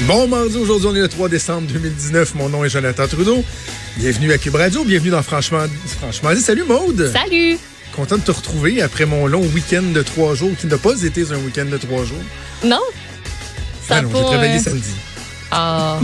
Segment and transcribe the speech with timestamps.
[0.00, 2.34] Bon mardi, aujourd'hui on est le 3 décembre 2019.
[2.34, 3.44] Mon nom est Jonathan Trudeau.
[3.96, 5.64] Bienvenue à Cube Radio, bienvenue dans Franchement,
[6.00, 6.40] Franchement dit.
[6.40, 7.12] Salut Maude!
[7.12, 7.56] Salut!
[7.94, 11.22] Content de te retrouver après mon long week-end de trois jours, qui n'a pas été
[11.30, 12.22] un week-end de trois jours.
[12.64, 12.80] Non?
[13.86, 14.94] Ça ah non, j'ai travaillé euh, samedi.
[15.52, 16.00] Ah.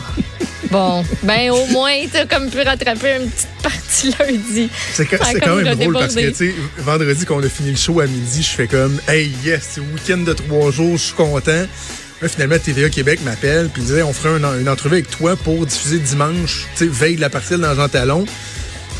[0.71, 4.71] bon, ben au moins, t'as comme pu rattraper une petite partie lundi.
[4.93, 7.99] C'est quand même drôle parce que, tu sais, vendredi, quand on a fini le show
[8.01, 11.67] à midi, je fais comme, hey, yes, week-end de trois jours, je suis content.
[12.21, 15.99] Là, finalement, TVA Québec m'appelle puis disait on ferait une, entrevue avec toi pour diffuser
[15.99, 18.27] dimanche, tu sais, veille de la partielle dans Jean Talon.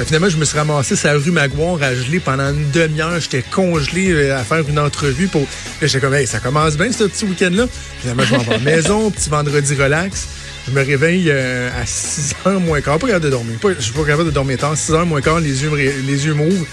[0.05, 3.19] finalement, je me suis ramassé sur la rue Maguire à geler pendant une demi-heure.
[3.19, 5.41] J'étais congelé euh, à faire une entrevue pour.
[5.41, 5.47] Là,
[5.89, 7.67] j'étais comme, hey, ça commence bien ce petit week-end-là.
[8.01, 10.29] Finalement, je vais en maison, petit vendredi relax.
[10.69, 13.01] Je me réveille euh, à 6 h moins quart.
[13.01, 13.59] Pas capable de dormir.
[13.65, 14.77] je suis pas capable de dormir tard.
[14.77, 16.67] 6 h moins quart, les yeux, les yeux m'ouvrent.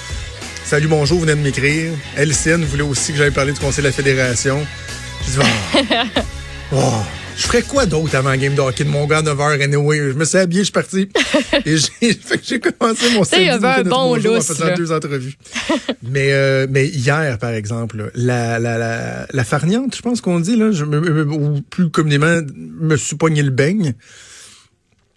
[0.63, 1.91] Salut, bonjour, vous venez de m'écrire.
[2.17, 4.65] LCN voulait aussi que j'aille parler du Conseil de la Fédération.
[5.25, 6.21] Je dis, oh.
[6.73, 7.03] oh,
[7.37, 9.97] je ferais quoi d'autre avant game de hockey de mon gars à 9h anyway?
[9.97, 11.09] Je me suis habillé, je suis parti.
[11.65, 11.75] Et
[12.43, 15.37] j'ai commencé mon samedi un bon en faisant deux entrevues.
[16.03, 20.55] mais, euh, mais hier, par exemple, la, la, la, la farniante, je pense qu'on dit,
[20.55, 23.93] là, je me, ou plus communément, me suis pogné le beigne.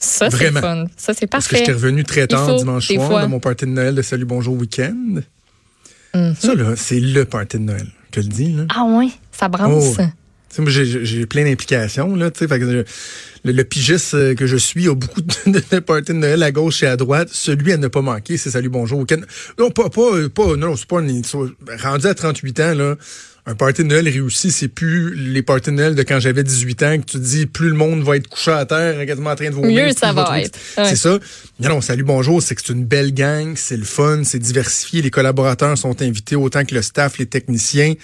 [0.01, 0.87] Ça, c'est fun.
[0.97, 1.29] Ça, c'est parfait.
[1.29, 4.25] Parce que j'étais revenu très tard dimanche soir dans mon party de Noël de Salut
[4.25, 5.21] Bonjour Week-end.
[6.15, 6.35] Mm-hmm.
[6.37, 7.87] Ça, là, c'est le party de Noël
[8.23, 8.53] je dis.
[8.53, 8.65] Là.
[8.75, 9.71] Ah oui, ça brasse.
[9.99, 10.03] Oh,
[10.67, 12.15] j'ai plein d'implications.
[12.17, 12.85] Là, le,
[13.45, 16.87] le pigiste euh, que je suis a beaucoup de, parties de Noël à gauche et
[16.87, 17.29] à droite.
[17.33, 19.05] Celui à ne pas manquer, c'est Salut Bonjour.
[19.59, 21.01] Non, pas, pas, pas, non, c'est pas
[21.83, 22.97] rendu à 38 ans, là.
[23.49, 26.83] Un party de Noël réussi, c'est plus les parties de Noël de quand j'avais 18
[26.83, 29.49] ans que tu dis plus le monde va être couché à terre, quasiment en train
[29.49, 29.87] de vomir.
[29.87, 30.59] Mieux ça va être.
[30.75, 31.19] C'est ça.
[31.59, 35.01] Non, non, salut, bonjour, c'est que c'est une belle gang, c'est le fun, c'est diversifié,
[35.01, 37.95] les collaborateurs sont invités autant que le staff, les techniciens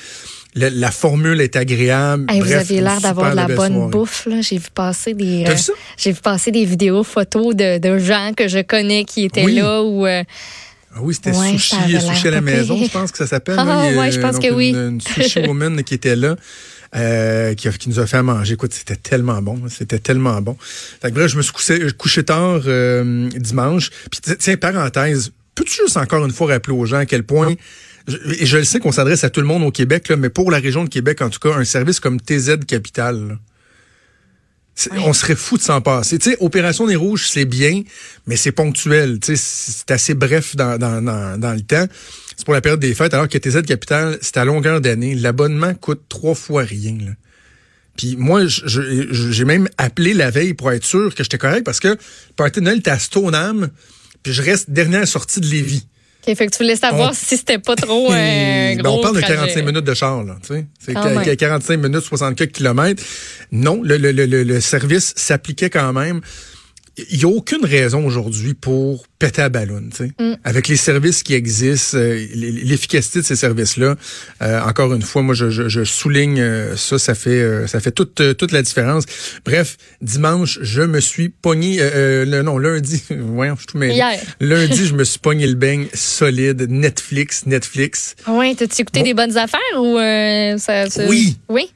[0.55, 2.27] la formule est agréable.
[2.33, 4.29] vous avez l'air d'avoir de la bonne bouffe.
[4.41, 5.45] J'ai vu passer des.
[5.47, 5.55] Euh,
[5.97, 9.83] j'ai vu passer des vidéos, photos de, de, gens que je connais qui étaient là
[9.83, 10.07] ou.
[10.07, 10.23] Euh,
[11.01, 13.57] oui, c'était sushi, sushi à la maison, je pense que ça s'appelle.
[13.59, 14.71] Ah, oui, je pense que oui.
[14.71, 16.37] Une, sushi woman qui était là.
[16.97, 18.55] Euh, qui, qui, nous a fait manger.
[18.55, 19.63] Écoute, c'était tellement bon.
[19.69, 20.57] C'était tellement bon.
[20.61, 23.91] Fait que, bref, je me suis couché, couché tard euh, dimanche.
[24.13, 27.57] Puis, tiens, parenthèse, peux-tu juste encore une fois rappeler aux gens à quel point
[28.09, 30.51] et je le sais qu'on s'adresse à tout le monde au Québec, là, mais pour
[30.51, 33.39] la région de Québec, en tout cas, un service comme TZ Capital,
[34.93, 36.19] on serait fou de s'en passer.
[36.19, 37.83] Tu sais, Opération des Rouges, c'est bien,
[38.27, 39.21] mais c'est ponctuel.
[39.21, 41.87] Tu sais, c'est assez bref dans, dans, dans, dans le temps.
[42.37, 45.15] C'est pour la période des fêtes, alors que TZ Capital, c'est à longueur d'année.
[45.15, 46.97] L'abonnement coûte trois fois rien.
[47.01, 47.13] Là.
[47.97, 51.89] Puis moi, j'ai même appelé la veille pour être sûr que j'étais correct parce que
[51.89, 51.99] le
[52.35, 53.71] party de Noël était à Stoneham,
[54.23, 55.87] puis je reste dernière sortie de Lévis.
[56.25, 59.21] Okay, fait que tu voulais savoir si c'était pas trop euh, ben, On parle de
[59.21, 60.37] 45 minutes de char, là.
[60.41, 63.03] Tu sais, c'est 45 minutes, 64 kilomètres.
[63.53, 66.23] Non, le, le, le, le service s'appliquait quand même
[67.11, 70.13] il n'y a aucune raison aujourd'hui pour péter à ballon, tu sais.
[70.19, 70.37] Mm.
[70.45, 73.97] Avec les services qui existent, euh, l'efficacité de ces services-là.
[74.43, 77.91] Euh, encore une fois, moi, je, je, je souligne euh, ça, ça fait ça fait
[77.91, 79.05] toute toute la différence.
[79.45, 84.19] Bref, dimanche, je me suis pogné, le, non lundi, voyons, je tout Hier.
[84.41, 88.15] Lundi, je me suis pogné le beigne solide, Netflix, Netflix.
[88.29, 89.99] Oui, t'as-tu écouté des bonnes affaires ou
[90.59, 91.37] ça, ça, Oui.
[91.49, 91.71] Oui?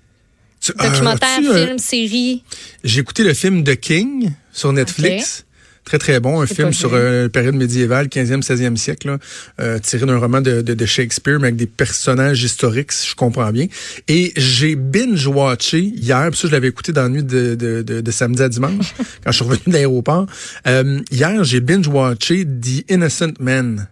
[0.77, 2.43] Documentaire, film, série?
[2.84, 5.45] J'ai écouté le film The King sur Netflix.
[5.89, 6.43] Très, très bon.
[6.43, 9.17] Un film sur euh, la période médiévale, 15e, 16e siècle,
[9.59, 13.51] euh, tiré d'un roman de, de, Shakespeare, mais avec des personnages historiques, si je comprends
[13.53, 13.69] bien.
[14.06, 18.50] Et j'ai binge-watché hier, puis ça, je l'avais écouté dans la nuit de, samedi à
[18.50, 20.27] dimanche, quand je suis revenu de l'aéroport.
[20.67, 23.89] Euh, hier, j'ai binge-watché The Innocent Man.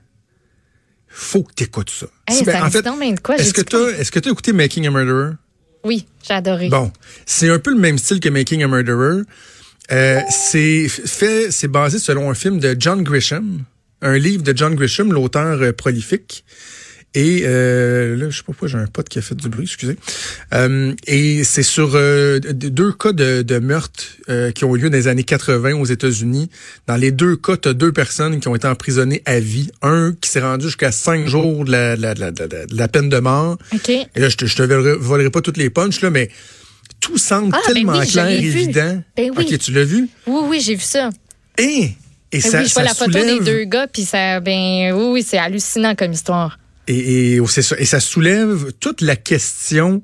[1.08, 2.06] Faut que t'écoutes ça.
[2.44, 2.84] Ben, en fait,
[3.38, 5.36] est-ce que tu est-ce que tu as écouté Making a Murderer?
[5.86, 6.68] Oui, j'ai adoré.
[6.68, 6.90] Bon,
[7.24, 9.22] c'est un peu le même style que Making a Murderer.
[9.92, 13.62] Euh, c'est fait, c'est basé selon un film de John Grisham,
[14.02, 16.44] un livre de John Grisham, l'auteur euh, prolifique.
[17.16, 19.64] Et euh, là, je sais pas pourquoi j'ai un pote qui a fait du bruit,
[19.64, 19.96] excusez.
[20.52, 24.04] Euh, et c'est sur euh, deux cas de, de meurtre
[24.54, 26.50] qui ont eu lieu dans les années 80 aux États-Unis.
[26.86, 29.70] Dans les deux cas, tu as deux personnes qui ont été emprisonnées à vie.
[29.80, 32.32] Un qui s'est rendu jusqu'à cinq jours de la, la, la,
[32.70, 33.56] la, peine de mort.
[33.88, 36.28] Et là, je te, je te volerai pas toutes les punches, là, mais
[37.00, 39.02] tout semble ah, ben tellement clair et évident.
[39.16, 39.46] Ben oui.
[39.50, 40.10] OK, tu l'as vu?
[40.26, 41.08] Oui, oui, j'ai vu ça.
[41.56, 41.94] Et, et
[42.32, 45.24] ben ça, oui, je vois la photo des deux gars, puis ça, ben oui, oui,
[45.26, 46.58] c'est hallucinant comme histoire.
[46.88, 50.02] Et, et, ça, et ça soulève toute la question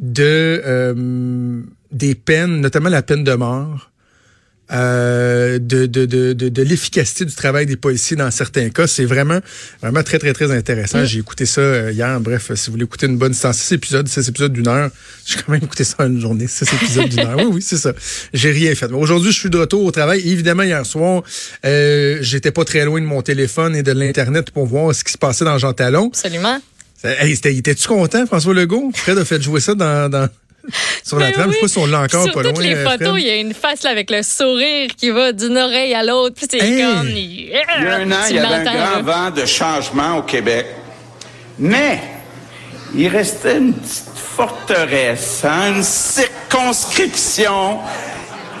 [0.00, 1.62] de euh,
[1.92, 3.90] des peines, notamment la peine de mort.
[4.70, 8.86] Euh, de, de, de, de, l'efficacité du travail des policiers dans certains cas.
[8.86, 9.40] C'est vraiment,
[9.80, 11.00] vraiment très, très, très intéressant.
[11.00, 11.04] Mm.
[11.06, 12.20] J'ai écouté ça euh, hier.
[12.20, 14.90] Bref, si vous voulez écouter une bonne distance, six épisodes, six épisodes d'une heure,
[15.24, 17.36] j'ai quand même écouté ça une journée, six épisodes d'une heure.
[17.38, 17.92] Oui, oui, c'est ça.
[18.34, 18.90] J'ai rien fait.
[18.92, 20.28] Aujourd'hui, je suis de retour au travail.
[20.28, 21.22] Évidemment, hier soir,
[21.64, 25.12] euh, j'étais pas très loin de mon téléphone et de l'Internet pour voir ce qui
[25.12, 26.08] se passait dans Jean Talon.
[26.08, 26.60] Absolument.
[27.04, 28.90] Hey, Étais-tu content, François Legault?
[28.94, 30.28] Fred a fait jouer ça dans, dans
[31.04, 31.50] sur la trame.
[31.50, 33.36] Je sais pas si on l'a encore Sur pas toutes les photos, il y a
[33.36, 36.34] une face là, avec le sourire qui va d'une oreille à l'autre.
[36.36, 37.08] Puis c'est comme...
[37.08, 40.66] Il y a un an, il y avait un grand vent de changement au Québec.
[41.58, 42.00] Mais
[42.94, 47.78] il restait une petite forteresse, hein, une circonscription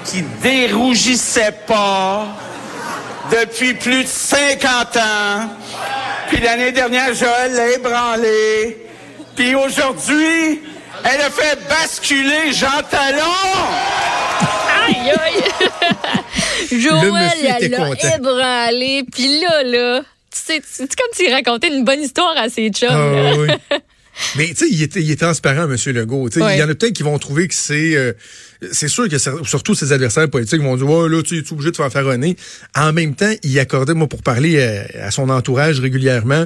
[0.04, 2.26] qui dérougissait pas
[3.30, 5.50] depuis plus de 50 ans.
[6.28, 8.78] Puis l'année dernière, Joël l'a ébranlé.
[9.36, 10.60] Puis aujourd'hui,
[11.04, 13.22] elle a fait basculer Jean Talon!
[14.86, 15.68] Aïe, aïe!
[16.80, 17.12] Joël,
[17.60, 19.04] elle l'a ébranlé.
[19.10, 20.00] Puis là, là,
[20.30, 22.88] tu sais, c'est comme s'il racontait une bonne histoire à ses chums.
[22.90, 23.48] Ah, oui.
[24.36, 25.76] Mais tu sais, il est, il est transparent, M.
[25.86, 26.28] Legault.
[26.34, 27.94] Il y en a peut-être qui vont trouver que c'est...
[27.94, 28.12] Euh,
[28.72, 31.76] c'est sûr que surtout ses adversaires politiques vont dire ouais là tu es obligé de
[31.76, 32.36] faire René.
[32.74, 36.44] En même temps, il accordait moi pour parler euh, à son entourage régulièrement,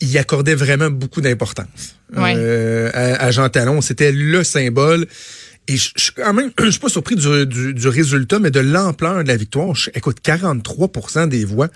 [0.00, 3.80] il accordait vraiment beaucoup d'importance euh, à, Jean Talon.
[3.80, 5.06] C'était le symbole.
[5.68, 9.22] Et je, suis quand même, je suis pas surpris du, du, résultat, mais de l'ampleur
[9.22, 9.74] de la victoire.
[9.94, 11.68] écoute, 43% des voix.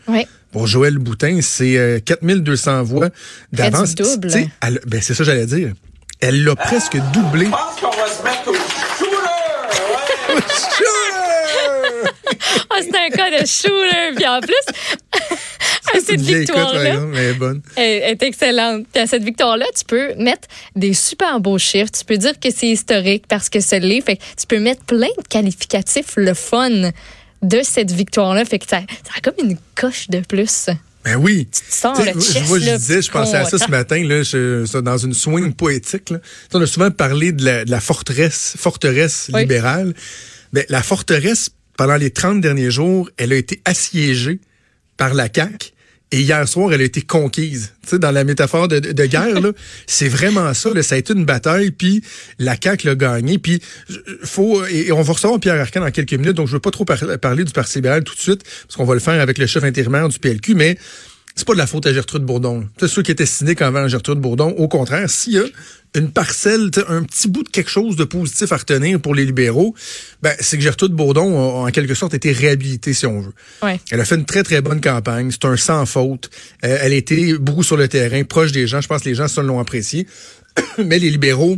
[0.52, 3.08] Pour Joël Boutin, c'est 4200 euh, voix
[3.52, 3.94] d'avance.
[3.94, 4.30] double.
[4.86, 5.72] Ben, c'est ça j'allais dire.
[6.20, 7.46] Elle l'a presque doublé.
[7.46, 9.16] Je pense qu'on va se mettre au shooter!
[12.70, 14.14] oh, c'est un cas de shooter.
[14.16, 14.64] Puis en plus,
[16.04, 17.00] cette victoire-là
[17.76, 18.86] est, excellente.
[18.92, 21.90] Puis à cette victoire-là, tu peux mettre des super beaux chiffres.
[21.90, 24.00] Tu peux dire que c'est historique parce que c'est l'est.
[24.00, 26.90] Fait tu peux mettre plein de qualificatifs, le fun
[27.42, 28.44] de cette victoire-là.
[28.44, 30.68] Fait que ça, a comme une coche de plus.
[31.04, 31.48] Ben oui.
[31.50, 34.22] Tu te sens le chest, Moi, je disais, je pensais à ça ce matin, là,
[34.82, 36.10] dans une swing poétique.
[36.10, 36.18] Là.
[36.52, 39.94] On a souvent parlé de la, forteresse, forteresse libérale.
[40.52, 44.40] Ben, la forteresse, pendant les 30 derniers jours, elle a été assiégée
[44.96, 45.72] par la CAQ
[46.12, 47.72] et hier soir, elle a été conquise.
[47.82, 49.52] Tu sais, dans la métaphore de, de guerre, là,
[49.86, 50.70] c'est vraiment ça.
[50.74, 52.02] Là, ça a été une bataille, puis
[52.38, 53.38] la CAQ l'a gagné.
[53.38, 53.62] Puis
[54.24, 56.84] faut et on va recevoir Pierre Arcan dans quelques minutes, donc je veux pas trop
[56.84, 59.62] parler du Parti libéral tout de suite, parce qu'on va le faire avec le chef
[59.62, 60.76] intérimaire du PLQ, mais
[61.40, 62.68] c'est pas de la faute à Gertrude Bourdon.
[62.78, 64.50] C'est ceux qui étaient cyniques envers Gertrude Bourdon.
[64.58, 65.44] Au contraire, s'il y a
[65.96, 69.74] une parcelle, un petit bout de quelque chose de positif à retenir pour les libéraux,
[70.20, 73.32] ben, c'est que Gertrude Bourdon a, en quelque sorte été réhabilitée, si on veut.
[73.90, 75.30] Elle a fait une très, très bonne campagne.
[75.30, 76.28] C'est un sans faute.
[76.62, 78.82] Euh, elle a été beaucoup sur le terrain, proche des gens.
[78.82, 80.06] Je pense que les gens se l'ont apprécié.
[80.84, 81.56] Mais les libéraux,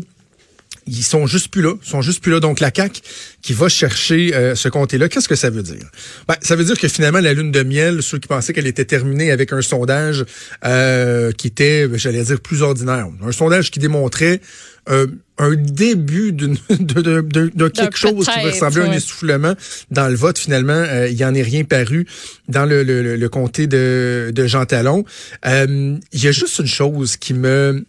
[0.86, 2.40] ils sont juste plus là, ils sont juste plus là.
[2.40, 3.02] Donc la CAC
[3.40, 5.90] qui va chercher euh, ce comté-là, qu'est-ce que ça veut dire?
[6.28, 8.84] Ben, ça veut dire que finalement la lune de miel, ceux qui pensaient qu'elle était
[8.84, 10.24] terminée avec un sondage
[10.64, 14.40] euh, qui était, j'allais dire, plus ordinaire, un sondage qui démontrait
[14.88, 15.06] euh,
[15.38, 19.54] un début d'une de, quelque chose qui ressemblait à un essoufflement
[19.90, 20.38] dans le vote.
[20.38, 22.06] Finalement, il n'y en est rien paru
[22.48, 25.04] dans le, le, le comté de, de Jean Talon.
[25.44, 27.84] Il y a juste une chose qui me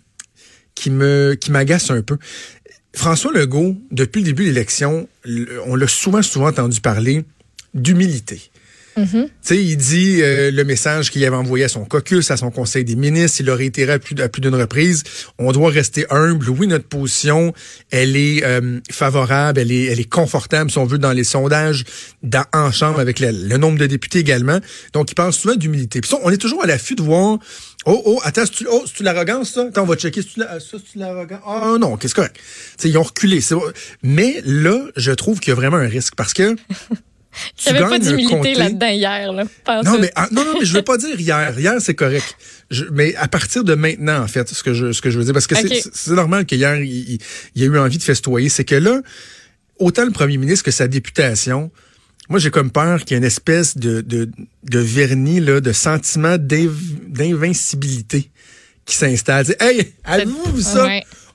[0.76, 2.18] qui me qui m'agace un peu.
[2.96, 5.08] François Legault, depuis le début de l'élection,
[5.66, 7.26] on l'a souvent, souvent entendu parler
[7.74, 8.52] d'humilité.
[8.96, 12.52] Tu sais, il dit euh, le message qu'il avait envoyé à son caucus, à son
[12.52, 15.04] conseil des ministres, il l'a réitéré à plus, plus d'une reprise.
[15.40, 16.50] On doit rester humble.
[16.50, 17.54] Oui, notre position,
[17.90, 21.86] elle est euh, favorable, elle est, elle est confortable, si on veut, dans les sondages,
[22.22, 24.60] dans, en chambre, avec le, nombre de députés également.
[24.94, 26.02] Donc, il parle souvent d'humilité.
[26.02, 27.40] Puis on est toujours à l'affût de voir
[27.86, 29.66] Oh, oh, attends, c'est-tu oh, l'arrogance, ça?
[29.68, 30.22] Attends, on va checker.
[30.22, 31.42] C'est-tu la, ça, l'arrogance?
[31.46, 32.22] Ah, non, qu'est-ce que
[32.78, 33.40] c'est ils ont reculé.
[34.02, 36.56] Mais là, je trouve qu'il y a vraiment un risque parce que.
[37.58, 39.44] Tu n'avais pas d'humilité là-dedans hier, là.
[39.84, 41.60] Non, mais, ah, non, non, mais je veux pas dire hier.
[41.60, 42.38] Hier, c'est correct.
[42.92, 45.34] mais à partir de maintenant, en fait, ce que je, ce que je veux dire,
[45.34, 47.20] parce que c'est normal qu'hier, il,
[47.56, 49.02] il, y a eu envie de festoyer, c'est que là,
[49.80, 51.72] autant le premier ministre que sa députation,
[52.30, 54.30] moi, j'ai comme peur qu'il y ait une espèce de, de,
[54.64, 56.38] de vernis, là, de sentiment
[57.14, 58.30] d'invincibilité
[58.86, 59.46] qui s'installe.
[59.60, 60.88] Hey, avez-vous ça?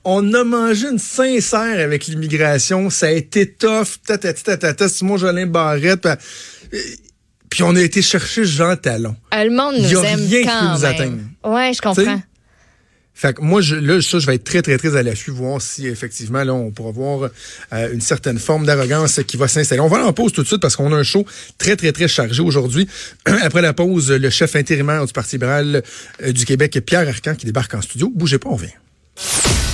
[0.03, 2.89] On a mangé une sincère avec l'immigration.
[2.89, 3.97] Ça a été tough.
[4.05, 6.07] Tata, Simon Jolin Barrette.
[7.49, 9.15] Puis on a été chercher Jean Talon.
[9.33, 11.21] Le monde nous aime quand qui nous atteindre.
[11.43, 12.21] Ouais, je comprends.
[13.19, 15.61] Fait que moi, je, là, ça, je vais être très, très, très à l'affût, voir
[15.61, 17.29] si effectivement, là, on pourra voir
[17.73, 19.81] euh, une certaine forme d'arrogance qui va s'installer.
[19.81, 21.25] On va en pause tout de suite parce qu'on a un show
[21.57, 22.87] très, très, très chargé aujourd'hui.
[23.25, 25.83] Après la pause, le chef intérimaire du Parti libéral
[26.23, 28.09] euh, du Québec, Pierre Arcan, qui débarque en studio.
[28.15, 29.59] Bougez pas, on vient.